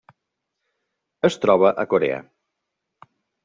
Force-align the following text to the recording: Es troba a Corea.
Es 1.31 1.37
troba 1.45 1.75
a 1.83 1.87
Corea. 1.95 2.19